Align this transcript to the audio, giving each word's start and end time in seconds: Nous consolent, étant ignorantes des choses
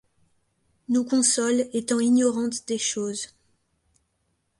Nous 0.89 1.03
consolent, 1.05 1.69
étant 1.73 1.99
ignorantes 1.99 2.67
des 2.67 2.79
choses 2.79 3.35